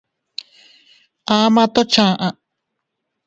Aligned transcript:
Ama 1.35 1.63
toʼo 1.73 1.81
chaʼa. 1.91 2.27